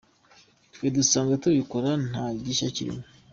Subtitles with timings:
[0.73, 3.03] Twe dusanzwe tubikora nta gishya kirimo.